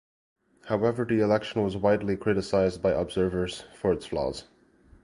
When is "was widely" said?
1.61-2.17